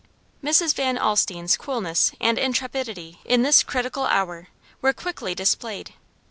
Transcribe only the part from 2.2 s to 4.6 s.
intrepidity, in this critical hour,